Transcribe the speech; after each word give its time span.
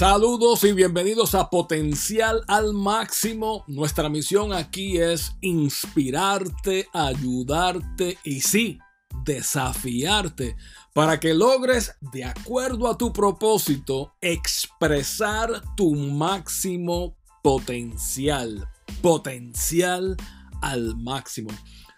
Saludos 0.00 0.64
y 0.64 0.72
bienvenidos 0.72 1.34
a 1.34 1.50
Potencial 1.50 2.42
al 2.48 2.72
Máximo. 2.72 3.64
Nuestra 3.66 4.08
misión 4.08 4.54
aquí 4.54 4.96
es 4.96 5.32
inspirarte, 5.42 6.88
ayudarte 6.94 8.16
y 8.24 8.40
sí, 8.40 8.78
desafiarte 9.26 10.56
para 10.94 11.20
que 11.20 11.34
logres, 11.34 11.98
de 12.12 12.24
acuerdo 12.24 12.88
a 12.88 12.96
tu 12.96 13.12
propósito, 13.12 14.14
expresar 14.22 15.60
tu 15.76 15.94
máximo 15.94 17.18
potencial. 17.42 18.70
Potencial 19.02 20.16
al 20.62 20.96
máximo. 20.96 21.50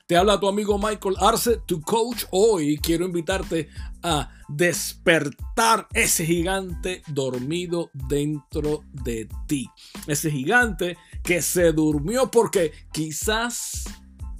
Te 0.07 0.16
habla 0.16 0.41
tu 0.41 0.48
amigo 0.48 0.79
Michael 0.79 1.16
Arce, 1.21 1.61
tu 1.64 1.80
coach. 1.80 2.25
Hoy 2.32 2.77
quiero 2.79 3.07
invitarte 3.07 3.69
a 4.02 4.30
despertar 4.48 5.87
ese 5.95 6.27
gigante 6.27 7.02
dormido 7.06 7.91
dentro 7.93 8.83
de 8.93 9.29
ti. 9.46 9.69
Ese 10.07 10.30
gigante 10.30 10.96
que 11.23 11.41
se 11.41 11.73
durmió 11.73 12.30
porque 12.30 12.73
quizás 12.93 13.84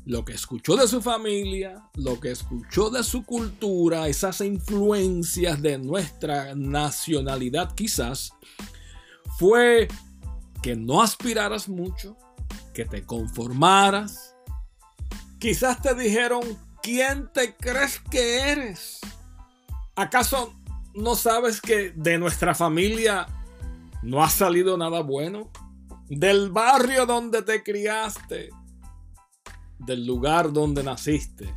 lo 0.05 0.25
que 0.25 0.33
escuchó 0.33 0.75
de 0.77 0.89
su 0.89 1.01
familia, 1.01 1.89
lo 1.95 2.19
que 2.19 2.33
escuchó 2.33 2.91
de 2.91 3.05
su 3.05 3.25
cultura, 3.25 4.09
esas 4.09 4.41
influencias 4.41 5.63
de 5.63 5.79
nuestra 5.79 6.57
nacionalidad 6.57 7.73
quizás, 7.75 8.33
fue 9.39 9.87
que 10.61 10.75
no 10.75 11.03
aspiraras 11.03 11.69
mucho, 11.69 12.17
que 12.75 12.85
te 12.85 13.05
conformaras, 13.07 14.32
Quizás 15.43 15.83
te 15.83 15.93
dijeron, 15.97 16.43
¿quién 16.85 17.29
te 17.33 17.57
crees 17.57 17.99
que 17.99 18.53
eres? 18.53 19.01
¿Acaso 19.97 20.55
no 20.95 21.17
sabes 21.17 21.61
que 21.61 21.91
de 21.97 22.17
nuestra 22.17 22.55
familia 22.55 23.27
no 24.05 24.23
ha 24.23 24.31
salido 24.31 24.79
nada 24.79 25.01
bueno? 25.01 25.51
Del 26.09 26.53
barrio 26.53 27.07
donde 27.07 27.43
te 27.43 27.65
criaste, 27.65 28.51
del 29.81 30.07
lugar 30.07 30.53
donde 30.53 30.85
naciste. 30.85 31.53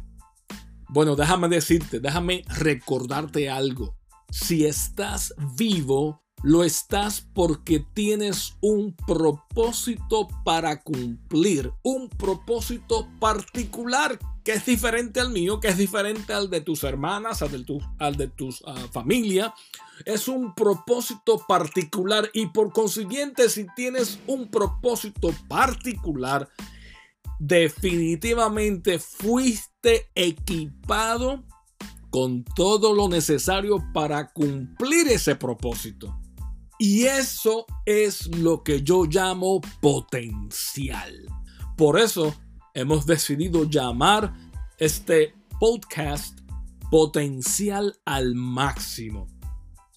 Bueno, 0.89 1.15
déjame 1.15 1.47
decirte, 1.47 1.99
déjame 1.99 2.43
recordarte 2.57 3.51
algo. 3.51 3.95
Si 4.31 4.65
estás 4.65 5.31
vivo, 5.55 6.24
lo 6.45 6.63
estás 6.63 7.27
porque 7.33 7.83
tienes 7.95 8.55
un 8.61 8.95
propósito 9.07 10.27
para 10.43 10.79
cumplir, 10.83 11.73
un 11.81 12.07
propósito 12.07 13.09
particular 13.19 14.19
que 14.43 14.53
es 14.53 14.63
diferente 14.63 15.19
al 15.19 15.31
mío, 15.31 15.59
que 15.59 15.69
es 15.69 15.77
diferente 15.79 16.33
al 16.33 16.51
de 16.51 16.61
tus 16.61 16.83
hermanas, 16.83 17.41
al 17.41 17.49
de 18.15 18.27
tu, 18.27 18.53
ah, 18.67 18.75
familia. 18.91 19.55
Es 20.05 20.27
un 20.27 20.53
propósito 20.53 21.43
particular 21.47 22.29
y 22.31 22.45
por 22.45 22.71
consiguiente 22.71 23.49
si 23.49 23.65
tienes 23.75 24.19
un 24.27 24.51
propósito 24.51 25.33
particular, 25.47 26.47
definitivamente 27.39 28.99
fuiste 28.99 30.11
equipado 30.13 31.43
con 32.11 32.43
todo 32.43 32.93
lo 32.93 33.09
necesario 33.09 33.83
para 33.95 34.31
cumplir 34.31 35.07
ese 35.07 35.35
propósito. 35.35 36.15
Y 36.77 37.05
eso 37.05 37.65
es 37.85 38.27
lo 38.35 38.63
que 38.63 38.81
yo 38.81 39.05
llamo 39.05 39.61
potencial. 39.79 41.25
Por 41.77 41.99
eso 41.99 42.35
hemos 42.73 43.05
decidido 43.05 43.63
llamar 43.63 44.33
este 44.77 45.33
podcast 45.59 46.39
potencial 46.91 47.97
al 48.05 48.35
máximo. 48.35 49.27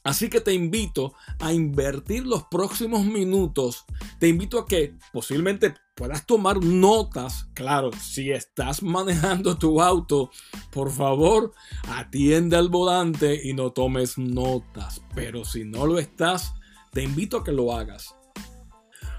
Así 0.04 0.30
que 0.30 0.40
te 0.40 0.54
invito 0.54 1.12
a 1.38 1.52
invertir 1.52 2.26
los 2.26 2.44
próximos 2.44 3.04
minutos. 3.04 3.84
Te 4.19 4.28
invito 4.28 4.58
a 4.58 4.66
que 4.66 4.94
posiblemente 5.12 5.74
puedas 5.94 6.24
tomar 6.24 6.64
notas. 6.64 7.48
Claro, 7.53 7.91
si 7.92 8.30
estás 8.30 8.82
manejando 8.82 9.58
tu 9.58 9.82
auto, 9.82 10.30
por 10.70 10.91
favor, 10.91 11.53
atiende 11.88 12.56
al 12.56 12.69
volante 12.69 13.41
y 13.44 13.53
no 13.53 13.72
tomes 13.72 14.16
notas. 14.16 15.03
Pero 15.14 15.44
si 15.44 15.64
no 15.64 15.84
lo 15.84 15.98
estás, 15.98 16.54
te 16.93 17.03
invito 17.03 17.38
a 17.38 17.44
que 17.44 17.53
lo 17.53 17.72
hagas. 17.75 18.15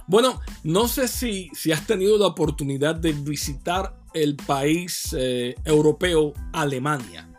Bueno, 0.07 0.41
no 0.63 0.87
sé 0.87 1.07
si, 1.07 1.51
si 1.53 1.71
has 1.71 1.85
tenido 1.85 2.17
la 2.17 2.25
oportunidad 2.25 2.95
de 2.95 3.13
visitar 3.13 3.99
el 4.13 4.35
país 4.35 5.15
eh, 5.17 5.55
europeo 5.65 6.33
Alemania. 6.51 7.29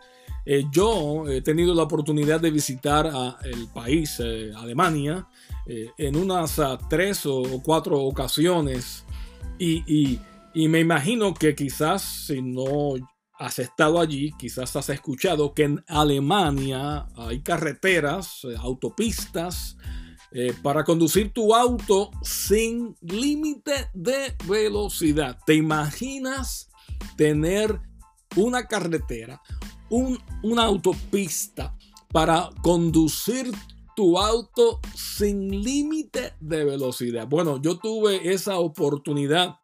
Eh, 0.45 0.63
yo 0.71 1.27
he 1.27 1.41
tenido 1.41 1.75
la 1.75 1.83
oportunidad 1.83 2.39
de 2.39 2.49
visitar 2.49 3.07
a 3.07 3.37
el 3.43 3.67
país 3.67 4.19
eh, 4.19 4.51
Alemania 4.55 5.27
en 5.65 6.15
unas 6.15 6.59
ah, 6.59 6.77
tres 6.89 7.25
o 7.25 7.61
cuatro 7.63 7.99
ocasiones 7.99 9.05
y, 9.59 10.19
y 10.53 10.67
me 10.67 10.79
imagino 10.79 11.33
que 11.33 11.53
quizás 11.55 12.01
si 12.01 12.41
no 12.41 12.95
has 13.37 13.59
estado 13.59 13.99
allí, 13.99 14.31
quizás 14.37 14.75
has 14.75 14.89
escuchado 14.89 15.53
que 15.53 15.63
en 15.63 15.83
Alemania 15.87 17.05
hay 17.15 17.41
carreteras, 17.41 18.45
autopistas, 18.57 19.77
eh, 20.33 20.53
para 20.63 20.83
conducir 20.83 21.33
tu 21.33 21.53
auto 21.53 22.11
sin 22.21 22.95
límite 23.01 23.89
de 23.93 24.35
velocidad. 24.47 25.37
¿Te 25.45 25.55
imaginas 25.55 26.69
tener 27.17 27.81
una 28.37 28.65
carretera, 28.67 29.41
una 29.89 30.63
autopista 30.63 31.75
para 32.13 32.49
conducir 32.61 33.51
tu 33.95 34.17
auto 34.17 34.79
sin 34.95 35.63
límite 35.63 36.33
de 36.39 36.63
velocidad? 36.63 37.27
Bueno, 37.27 37.61
yo 37.61 37.77
tuve 37.77 38.31
esa 38.31 38.57
oportunidad 38.57 39.57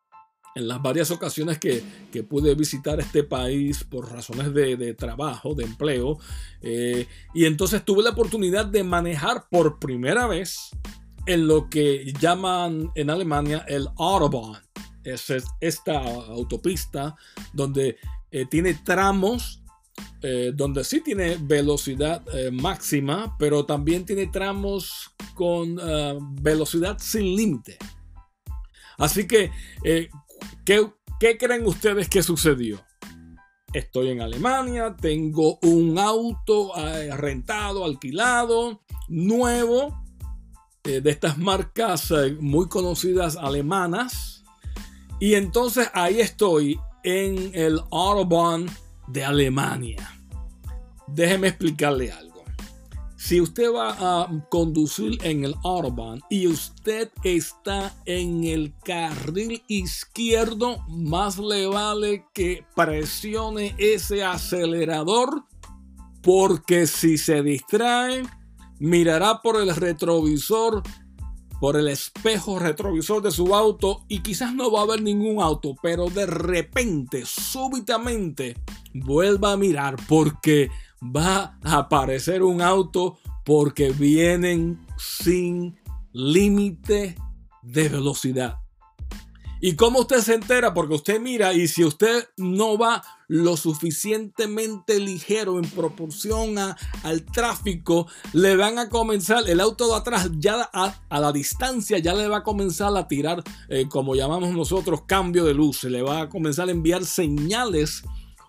en 0.58 0.68
las 0.68 0.82
varias 0.82 1.12
ocasiones 1.12 1.60
que, 1.60 1.84
pude 2.28 2.56
visitar 2.56 3.00
este 3.00 3.24
país 3.24 3.84
por 3.84 4.12
razones 4.12 4.52
de, 4.52 4.94
trabajo, 4.96 5.54
de 5.54 5.66
empleo, 5.66 6.18
eh, 6.62 7.06
y 7.34 7.46
entonces 7.46 7.86
tuve 7.86 8.02
la 8.02 8.10
oportunidad 8.10 8.66
de 8.66 8.84
manejar 8.84 9.46
por 9.52 9.78
primera 9.78 10.26
vez 10.26 10.72
en 11.28 11.46
lo 11.46 11.70
que 11.70 12.12
llaman 12.20 12.92
en 12.96 13.12
Alemania 13.12 13.64
el 13.68 13.88
Autobahn. 13.98 14.60
Es 15.04 15.32
esta 15.62 16.00
autopista 16.00 17.16
donde 17.54 17.98
eh, 18.32 18.46
tiene 18.50 18.74
tramos 18.74 19.62
eh, 20.22 20.52
donde 20.54 20.84
sí 20.84 21.02
tiene 21.02 21.38
velocidad 21.40 22.24
máxima, 22.52 23.36
pero 23.38 23.66
también 23.66 24.06
tiene 24.06 24.28
tramos 24.28 25.12
con 25.36 25.78
velocidad 26.42 26.98
sin 27.00 27.36
límite. 27.36 27.78
Así 28.98 29.28
que 29.28 29.52
¿Qué, 30.68 31.38
creen 31.38 31.66
ustedes 31.66 32.10
que 32.10 32.22
sucedió? 32.22 32.86
Estoy 33.72 34.10
en 34.10 34.20
Alemania, 34.20 34.98
tengo 35.00 35.60
un 35.62 35.98
auto 35.98 36.78
eh, 36.78 37.16
rentado, 37.16 37.86
alquilado, 37.86 38.82
nuevo, 39.08 40.04
eh, 40.84 41.00
de 41.00 41.10
estas 41.10 41.38
marcas 41.38 42.12
eh, 42.12 42.36
muy 42.42 42.68
conocidas 42.68 43.38
alemanas. 43.38 44.44
Y 45.22 45.36
entonces 45.36 45.90
ahí 45.94 46.20
estoy 46.20 46.78
en 47.06 47.50
el 47.54 47.80
Autobahn 47.90 48.66
de 49.08 49.24
Alemania. 49.24 50.20
Déjeme 51.08 51.48
explicarle 51.48 52.12
algo. 52.12 52.27
Si 53.18 53.42
usted 53.42 53.74
va 53.74 53.96
a 54.00 54.48
conducir 54.50 55.18
en 55.24 55.44
el 55.44 55.56
Autobahn 55.64 56.22
y 56.30 56.46
usted 56.46 57.10
está 57.24 57.96
en 58.06 58.44
el 58.44 58.76
carril 58.86 59.64
izquierdo, 59.68 60.78
más 60.88 61.40
le 61.40 61.66
vale 61.66 62.26
que 62.32 62.64
presione 62.76 63.74
ese 63.80 64.24
acelerador 64.24 65.44
porque 66.22 66.86
si 66.86 67.18
se 67.18 67.42
distrae, 67.42 68.22
mirará 68.78 69.42
por 69.42 69.60
el 69.60 69.76
retrovisor, 69.76 70.84
por 71.60 71.76
el 71.76 71.88
espejo 71.88 72.60
retrovisor 72.60 73.24
de 73.24 73.32
su 73.32 73.56
auto 73.56 74.06
y 74.08 74.20
quizás 74.20 74.54
no 74.54 74.72
va 74.72 74.82
a 74.82 74.84
haber 74.84 75.02
ningún 75.02 75.42
auto, 75.42 75.76
pero 75.82 76.06
de 76.06 76.28
repente, 76.28 77.24
súbitamente, 77.26 78.56
vuelva 78.94 79.54
a 79.54 79.58
mirar 79.58 79.96
porque 80.08 80.70
va 81.02 81.58
a 81.64 81.78
aparecer 81.78 82.44
un 82.44 82.62
auto 82.62 83.18
porque 83.46 83.92
vienen 83.92 84.86
sin 84.98 85.78
límite 86.14 87.16
de 87.62 87.90
velocidad. 87.90 88.58
¿Y 89.60 89.76
cómo 89.76 90.00
usted 90.00 90.20
se 90.20 90.36
entera? 90.36 90.74
Porque 90.74 90.94
usted 90.94 91.20
mira 91.20 91.54
y 91.54 91.68
si 91.68 91.84
usted 91.84 92.28
no 92.38 92.78
va 92.78 93.04
lo 93.28 93.58
suficientemente 93.58 95.00
ligero 95.00 95.58
en 95.58 95.68
proporción 95.68 96.58
al 96.58 97.26
tráfico, 97.26 98.08
le 98.34 98.56
van 98.56 98.78
a 98.78 98.88
comenzar, 98.90 99.50
el 99.50 99.60
auto 99.60 99.88
de 99.88 99.96
atrás 99.96 100.30
ya 100.38 100.70
a, 100.72 101.20
la 101.20 101.32
distancia 101.32 101.98
ya 101.98 102.14
le 102.14 102.28
va 102.28 102.38
a 102.38 102.44
comenzar 102.44 102.96
a 102.96 103.08
tirar, 103.08 103.44
eh, 103.68 103.88
como 103.90 104.16
llamamos 104.16 104.54
nosotros, 104.54 105.02
cambio 105.08 105.44
de 105.46 105.56
luz. 105.56 105.84
Le 105.86 106.04
va 106.04 106.22
a 106.22 106.30
comenzar 106.30 106.68
a 106.68 106.72
enviar 106.72 107.04
señales 107.04 108.04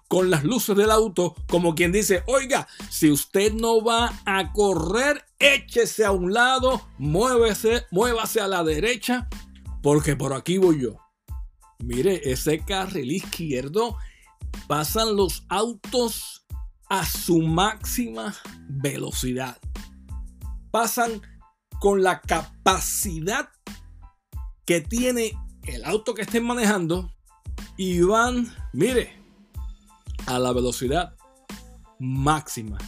con 0.08 0.30
las 0.30 0.42
luces 0.42 0.74
del 0.74 0.90
auto, 0.90 1.34
como 1.48 1.74
quien 1.74 1.92
dice, 1.92 2.22
oiga, 2.26 2.66
si 2.90 3.10
usted 3.10 3.52
no 3.52 3.84
va 3.84 4.18
a 4.24 4.52
correr, 4.52 5.24
échese 5.38 6.04
a 6.04 6.12
un 6.12 6.32
lado, 6.32 6.82
muévese, 6.98 7.84
muévase 7.90 8.40
a 8.40 8.48
la 8.48 8.64
derecha, 8.64 9.28
porque 9.82 10.16
por 10.16 10.32
aquí 10.32 10.56
voy 10.56 10.82
yo. 10.82 10.96
Mire, 11.78 12.22
ese 12.30 12.58
carril 12.64 13.12
izquierdo 13.12 13.96
pasan 14.66 15.14
los 15.14 15.44
autos 15.48 16.46
a 16.88 17.04
su 17.04 17.42
máxima 17.42 18.34
velocidad. 18.68 19.58
Pasan 20.70 21.22
con 21.80 22.02
la 22.02 22.20
capacidad 22.20 23.50
que 24.64 24.80
tiene 24.80 25.32
el 25.64 25.84
auto 25.84 26.14
que 26.14 26.22
estén 26.22 26.44
manejando 26.44 27.14
y 27.76 28.00
van, 28.00 28.54
mire, 28.72 29.17
a 30.28 30.38
la 30.38 30.52
velocidad 30.52 31.14
máxima. 31.98 32.78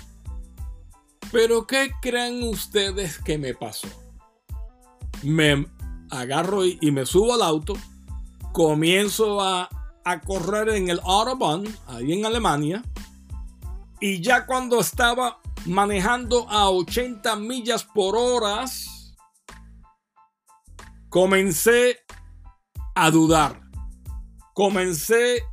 Pero 1.33 1.67
¿qué 1.67 1.91
creen 2.03 2.43
ustedes 2.43 3.19
que 3.19 3.39
me 3.39 3.55
pasó? 3.55 3.89
Me 5.23 5.67
agarro 6.11 6.65
y, 6.65 6.79
me 6.91 7.07
subo 7.07 7.35
al 7.35 7.43
auto, 7.43 7.75
comienzo 8.53 9.41
a, 9.41 9.69
a 10.05 10.21
correr 10.21 10.71
en 10.71 10.91
el 10.91 11.01
Autobahn, 11.05 11.65
ahí 11.87 12.13
en 12.13 12.27
Alemania, 12.27 12.83
y 14.01 14.21
ya 14.21 14.47
cuando 14.47 14.81
estaba 14.81 15.41
manejando 15.67 16.49
a 16.49 16.71
80 16.71 17.37
millas 17.37 17.85
por 17.85 18.17
hora, 18.17 18.65
comencé 21.09 21.99
a 22.95 23.11
dudar. 23.11 23.61
Comencé 24.55 25.45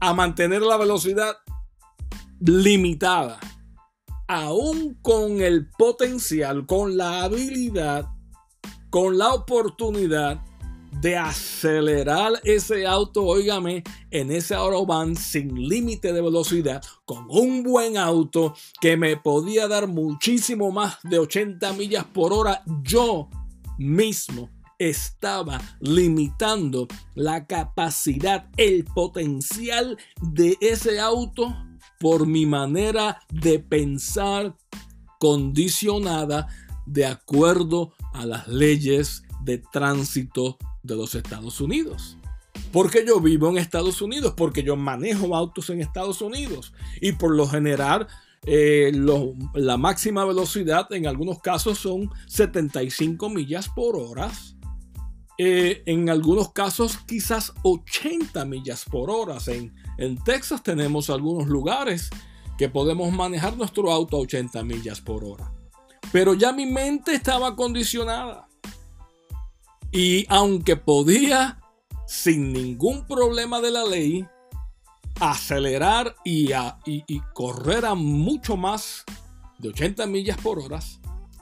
a 0.00 0.14
mantener 0.14 0.62
la 0.62 0.76
velocidad 0.76 1.36
limitada. 2.40 3.38
Aún 4.26 4.98
con 5.02 5.40
el 5.40 5.68
potencial, 5.70 6.66
con 6.66 6.96
la 6.96 7.24
habilidad, 7.24 8.06
con 8.88 9.18
la 9.18 9.34
oportunidad 9.34 10.40
de 11.00 11.16
acelerar 11.16 12.32
ese 12.44 12.86
auto, 12.86 13.24
óigame, 13.24 13.82
en 14.10 14.30
ese 14.30 14.54
autobahn 14.54 15.16
sin 15.16 15.68
límite 15.68 16.12
de 16.12 16.20
velocidad, 16.20 16.82
con 17.04 17.26
un 17.28 17.62
buen 17.62 17.96
auto 17.96 18.54
que 18.80 18.96
me 18.96 19.16
podía 19.16 19.68
dar 19.68 19.86
muchísimo 19.86 20.70
más 20.72 20.98
de 21.02 21.18
80 21.18 21.72
millas 21.74 22.04
por 22.04 22.32
hora, 22.32 22.62
yo 22.82 23.28
mismo 23.78 24.50
estaba 24.80 25.60
limitando 25.78 26.88
la 27.14 27.46
capacidad, 27.46 28.48
el 28.56 28.84
potencial 28.84 29.98
de 30.22 30.56
ese 30.60 30.98
auto 30.98 31.54
por 32.00 32.26
mi 32.26 32.46
manera 32.46 33.20
de 33.30 33.58
pensar 33.58 34.56
condicionada 35.18 36.48
de 36.86 37.04
acuerdo 37.04 37.92
a 38.14 38.24
las 38.24 38.48
leyes 38.48 39.22
de 39.44 39.58
tránsito 39.58 40.56
de 40.82 40.96
los 40.96 41.14
Estados 41.14 41.60
Unidos. 41.60 42.16
Porque 42.72 43.04
yo 43.06 43.20
vivo 43.20 43.50
en 43.50 43.58
Estados 43.58 44.00
Unidos, 44.00 44.32
porque 44.34 44.62
yo 44.62 44.76
manejo 44.76 45.36
autos 45.36 45.68
en 45.68 45.82
Estados 45.82 46.22
Unidos 46.22 46.72
y 47.02 47.12
por 47.12 47.36
lo 47.36 47.46
general 47.46 48.08
eh, 48.46 48.92
la 49.54 49.76
máxima 49.76 50.24
velocidad 50.24 50.90
en 50.92 51.06
algunos 51.06 51.40
casos 51.40 51.78
son 51.78 52.10
75 52.26 53.28
millas 53.28 53.68
por 53.68 53.96
hora. 53.96 54.30
Eh, 55.42 55.82
en 55.86 56.10
algunos 56.10 56.52
casos 56.52 56.98
quizás 57.06 57.54
80 57.62 58.44
millas 58.44 58.84
por 58.84 59.10
hora. 59.10 59.38
En, 59.46 59.74
en 59.96 60.22
Texas 60.22 60.62
tenemos 60.62 61.08
algunos 61.08 61.48
lugares 61.48 62.10
que 62.58 62.68
podemos 62.68 63.10
manejar 63.10 63.56
nuestro 63.56 63.90
auto 63.90 64.18
a 64.18 64.20
80 64.20 64.62
millas 64.64 65.00
por 65.00 65.24
hora. 65.24 65.50
Pero 66.12 66.34
ya 66.34 66.52
mi 66.52 66.66
mente 66.66 67.14
estaba 67.14 67.56
condicionada. 67.56 68.48
Y 69.90 70.26
aunque 70.28 70.76
podía, 70.76 71.58
sin 72.06 72.52
ningún 72.52 73.06
problema 73.06 73.62
de 73.62 73.70
la 73.70 73.84
ley, 73.86 74.26
acelerar 75.20 76.16
y, 76.22 76.50
y, 76.84 77.20
correr 77.32 77.86
a 77.86 77.94
mucho 77.94 78.58
más 78.58 79.06
de 79.58 79.70
80 79.70 80.06
millas 80.06 80.36
por 80.36 80.58
hora, 80.58 80.80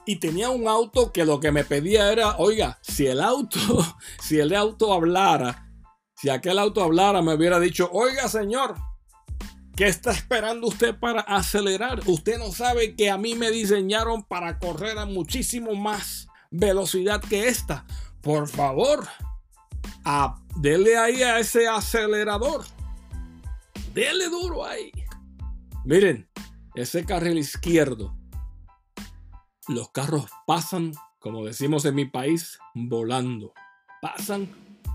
y 0.09 0.15
tenía 0.15 0.49
un 0.49 0.67
auto 0.67 1.11
que 1.11 1.23
lo 1.23 1.39
que 1.39 1.51
me 1.51 1.63
pedía 1.63 2.11
era, 2.11 2.37
oiga, 2.37 2.79
si 2.81 3.05
el 3.05 3.21
auto, 3.21 3.59
si 4.19 4.39
el 4.39 4.55
auto 4.55 4.91
hablara, 4.91 5.71
si 6.15 6.29
aquel 6.29 6.57
auto 6.57 6.81
hablara, 6.81 7.21
me 7.21 7.35
hubiera 7.35 7.59
dicho, 7.59 7.87
oiga 7.93 8.27
señor, 8.27 8.75
¿qué 9.75 9.87
está 9.87 10.11
esperando 10.11 10.65
usted 10.65 10.97
para 10.97 11.21
acelerar? 11.21 12.01
Usted 12.07 12.39
no 12.39 12.51
sabe 12.51 12.95
que 12.95 13.11
a 13.11 13.19
mí 13.19 13.35
me 13.35 13.51
diseñaron 13.51 14.23
para 14.23 14.57
correr 14.57 14.97
a 14.97 15.05
muchísimo 15.05 15.75
más 15.75 16.27
velocidad 16.49 17.21
que 17.21 17.47
esta 17.47 17.85
por 18.21 18.47
favor, 18.47 19.07
a, 20.03 20.35
dele 20.57 20.97
ahí 20.97 21.23
a 21.23 21.39
ese 21.39 21.67
acelerador. 21.67 22.65
Dele 23.93 24.27
duro 24.29 24.65
ahí. 24.65 24.91
Miren, 25.85 26.27
ese 26.75 27.05
carril 27.05 27.37
izquierdo. 27.37 28.18
Los 29.69 29.91
carros 29.91 30.25
pasan, 30.45 30.91
como 31.19 31.45
decimos 31.45 31.85
en 31.85 31.95
mi 31.95 32.05
país, 32.05 32.59
volando. 32.73 33.53
Pasan 34.01 34.49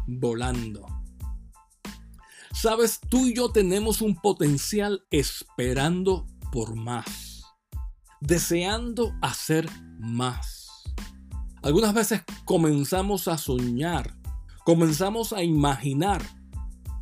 volando. 0.07 0.87
Sabes, 2.53 3.01
tú 3.09 3.27
y 3.27 3.35
yo 3.35 3.51
tenemos 3.51 4.03
un 4.03 4.15
potencial 4.17 5.07
esperando 5.11 6.27
por 6.53 6.77
más. 6.77 7.43
Deseando 8.21 9.15
hacer 9.23 9.67
más 9.99 10.65
algunas 11.65 11.95
veces 11.95 12.21
comenzamos 12.45 13.27
a 13.27 13.39
soñar, 13.39 14.15
comenzamos 14.67 15.33
a 15.33 15.43
imaginar, 15.43 16.23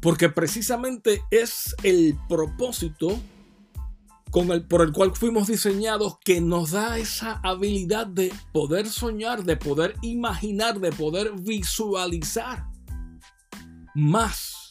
porque 0.00 0.28
precisamente 0.28 1.20
es 1.32 1.74
el 1.82 2.16
propósito 2.28 3.18
con 4.32 4.50
el, 4.50 4.64
por 4.66 4.80
el 4.80 4.92
cual 4.92 5.14
fuimos 5.14 5.46
diseñados 5.46 6.16
que 6.24 6.40
nos 6.40 6.70
da 6.70 6.96
esa 6.96 7.38
habilidad 7.44 8.06
de 8.06 8.32
poder 8.50 8.88
soñar, 8.88 9.44
de 9.44 9.58
poder 9.58 9.94
imaginar, 10.00 10.80
de 10.80 10.90
poder 10.90 11.32
visualizar 11.38 12.64
más, 13.94 14.70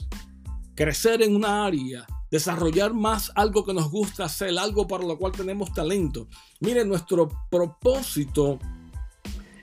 crecer 0.74 1.22
en 1.22 1.36
una 1.36 1.64
área, 1.64 2.08
desarrollar 2.32 2.96
más 2.96 3.32
algo 3.36 3.64
que 3.64 3.76
nos 3.76 3.92
gusta 3.92 4.26
hacer, 4.26 4.58
algo 4.58 4.88
para 4.88 5.06
lo 5.06 5.16
cual 5.20 5.32
tenemos 5.32 5.72
talento. 5.72 6.28
Miren, 6.60 6.90
nuestro 6.90 7.30
propósito 7.52 8.58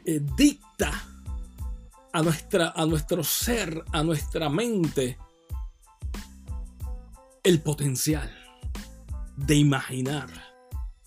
eh, 0.04 0.20
dicta 0.36 0.92
a, 2.12 2.22
nuestra, 2.22 2.72
a 2.76 2.86
nuestro 2.86 3.24
ser, 3.24 3.82
a 3.90 4.04
nuestra 4.04 4.48
mente, 4.48 5.18
el 7.42 7.60
potencial 7.62 8.37
de 9.46 9.54
imaginar. 9.54 10.28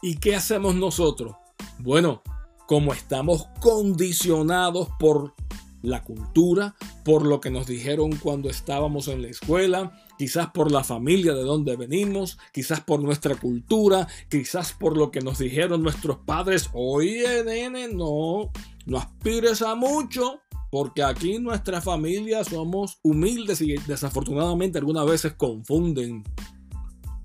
¿Y 0.01 0.17
qué 0.17 0.35
hacemos 0.35 0.75
nosotros? 0.75 1.35
Bueno, 1.79 2.21
como 2.67 2.93
estamos 2.93 3.47
condicionados 3.59 4.89
por 4.99 5.33
la 5.81 6.03
cultura, 6.03 6.75
por 7.03 7.25
lo 7.25 7.41
que 7.41 7.49
nos 7.49 7.67
dijeron 7.67 8.15
cuando 8.15 8.49
estábamos 8.49 9.07
en 9.07 9.21
la 9.23 9.29
escuela, 9.29 9.91
quizás 10.17 10.51
por 10.51 10.71
la 10.71 10.83
familia 10.83 11.33
de 11.33 11.43
donde 11.43 11.75
venimos, 11.75 12.37
quizás 12.53 12.81
por 12.81 13.01
nuestra 13.01 13.35
cultura, 13.35 14.07
quizás 14.29 14.73
por 14.73 14.95
lo 14.95 15.11
que 15.11 15.21
nos 15.21 15.39
dijeron 15.39 15.81
nuestros 15.81 16.17
padres. 16.19 16.69
Oye, 16.73 17.43
nene, 17.43 17.87
no, 17.89 18.51
no 18.85 18.97
aspires 18.97 19.61
a 19.61 19.75
mucho, 19.75 20.39
porque 20.69 21.03
aquí 21.03 21.35
en 21.35 21.43
nuestra 21.43 21.81
familia 21.81 22.43
somos 22.43 22.99
humildes 23.03 23.61
y 23.61 23.75
desafortunadamente 23.87 24.77
algunas 24.77 25.05
veces 25.05 25.33
confunden 25.33 26.23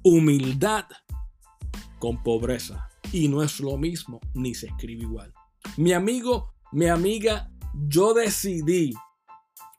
humildad 0.07 0.85
con 1.99 2.23
pobreza. 2.23 2.89
Y 3.13 3.27
no 3.27 3.43
es 3.43 3.59
lo 3.59 3.77
mismo, 3.77 4.21
ni 4.35 4.55
se 4.55 4.69
escribe 4.69 5.03
igual. 5.03 5.35
Mi 5.77 5.93
amigo, 5.93 6.55
mi 6.71 6.87
amiga, 6.87 7.51
yo 7.89 8.15
decidí 8.15 8.95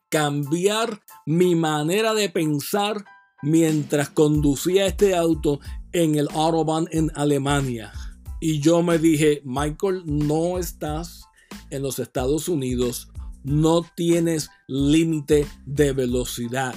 cambiar 0.09 1.01
mi 1.25 1.55
manera 1.55 2.13
de 2.13 2.29
pensar 2.29 3.05
mientras 3.41 4.09
conducía 4.09 4.85
este 4.85 5.15
auto 5.15 5.61
en 5.93 6.15
el 6.15 6.27
Autobahn 6.33 6.89
en 6.91 7.09
Alemania. 7.15 7.93
Y 8.41 8.59
yo 8.59 8.83
me 8.83 8.97
dije, 8.97 9.41
Michael, 9.45 10.03
no 10.05 10.57
estás 10.57 11.23
en 11.69 11.81
los 11.83 11.99
Estados 11.99 12.49
Unidos 12.49 13.09
no 13.47 13.81
tienes 13.95 14.49
límite 14.67 15.47
de 15.65 15.93
velocidad. 15.93 16.75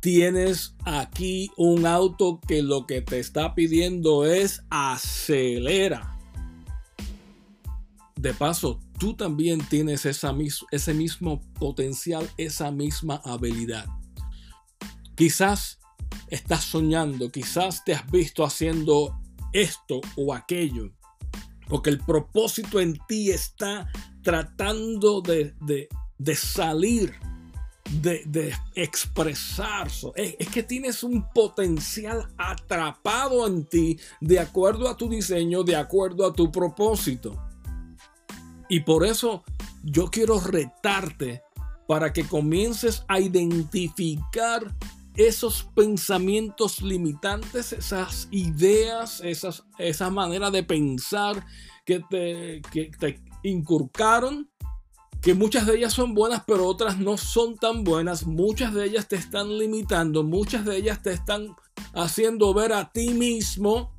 Tienes 0.00 0.74
aquí 0.84 1.50
un 1.56 1.86
auto 1.86 2.40
que 2.46 2.62
lo 2.62 2.86
que 2.86 3.02
te 3.02 3.18
está 3.18 3.54
pidiendo 3.54 4.24
es 4.24 4.62
acelera. 4.70 6.16
De 8.16 8.34
paso, 8.34 8.80
tú 8.98 9.14
también 9.14 9.60
tienes 9.68 10.06
esa 10.06 10.34
ese 10.70 10.94
mismo 10.94 11.40
potencial, 11.58 12.28
esa 12.36 12.70
misma 12.70 13.20
habilidad. 13.24 13.86
Quizás 15.16 15.78
estás 16.28 16.64
soñando, 16.64 17.30
quizás 17.30 17.84
te 17.84 17.94
has 17.94 18.10
visto 18.10 18.44
haciendo 18.44 19.18
esto 19.52 20.00
o 20.16 20.32
aquello, 20.32 20.92
porque 21.68 21.90
el 21.90 21.98
propósito 21.98 22.80
en 22.80 22.98
ti 23.08 23.30
está 23.30 23.90
tratando 24.22 25.22
de, 25.22 25.54
salir, 26.34 27.14
de, 27.90 28.54
expresarse. 28.74 30.08
Es, 30.14 30.36
es 30.38 30.48
que 30.48 30.62
tienes 30.62 31.02
un 31.02 31.28
potencial 31.32 32.28
atrapado 32.36 33.46
en 33.46 33.64
ti 33.64 33.98
de 34.20 34.38
acuerdo 34.38 34.88
a 34.88 34.96
tu 34.96 35.08
diseño, 35.08 35.62
de 35.62 35.76
acuerdo 35.76 36.26
a 36.26 36.32
tu 36.32 36.50
propósito. 36.50 37.36
Y 38.68 38.80
por 38.80 39.04
eso 39.04 39.44
yo 39.82 40.10
quiero 40.10 40.38
retarte 40.40 41.42
para 41.88 42.12
que 42.12 42.24
comiences 42.24 43.04
a 43.08 43.18
identificar 43.18 44.74
esos 45.16 45.64
pensamientos 45.74 46.80
limitantes, 46.80 47.72
esas 47.72 48.28
ideas, 48.30 49.20
esas, 49.24 49.64
esa 49.78 50.08
manera 50.10 50.50
de 50.50 50.62
pensar 50.62 51.44
que 51.84 52.00
te, 52.08 52.62
que 52.70 52.90
te 52.98 53.20
inculcaron, 53.42 54.49
que 55.20 55.34
muchas 55.34 55.66
de 55.66 55.76
ellas 55.76 55.92
son 55.92 56.14
buenas, 56.14 56.42
pero 56.46 56.66
otras 56.66 56.98
no 56.98 57.18
son 57.18 57.56
tan 57.56 57.84
buenas, 57.84 58.26
muchas 58.26 58.72
de 58.72 58.86
ellas 58.86 59.06
te 59.06 59.16
están 59.16 59.58
limitando, 59.58 60.22
muchas 60.22 60.64
de 60.64 60.76
ellas 60.76 61.02
te 61.02 61.12
están 61.12 61.54
haciendo 61.94 62.54
ver 62.54 62.72
a 62.72 62.90
ti 62.90 63.10
mismo 63.10 63.92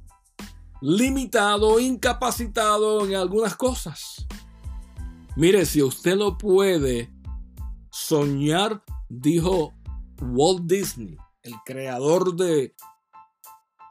limitado, 0.81 1.79
incapacitado 1.79 3.05
en 3.05 3.15
algunas 3.15 3.55
cosas. 3.55 4.25
Mire, 5.35 5.65
si 5.65 5.83
usted 5.83 6.15
lo 6.15 6.37
puede 6.37 7.13
soñar, 7.91 8.83
dijo 9.07 9.73
Walt 10.21 10.63
Disney, 10.63 11.17
el 11.43 11.53
creador 11.65 12.35
de 12.35 12.75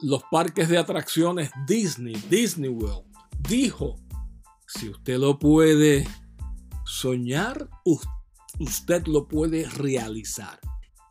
los 0.01 0.21
parques 0.29 0.67
de 0.67 0.77
atracciones 0.77 1.49
Disney, 1.65 2.15
Disney 2.29 2.69
World, 2.69 3.05
dijo, 3.39 3.95
si 4.67 4.89
usted 4.89 5.17
lo 5.17 5.39
puede 5.39 6.07
soñar, 6.91 7.69
usted 8.59 9.07
lo 9.07 9.27
puede 9.27 9.67
realizar. 9.69 10.59